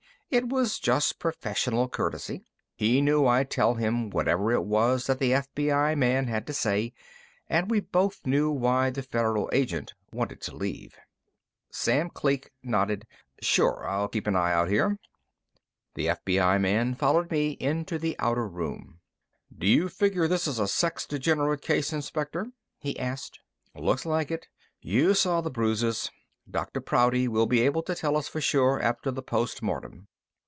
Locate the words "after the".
28.81-29.21